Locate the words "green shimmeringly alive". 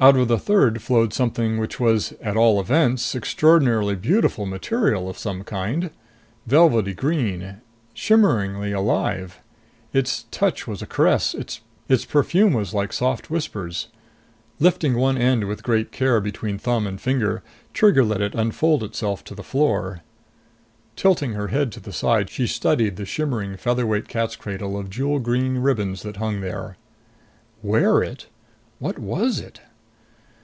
6.94-9.40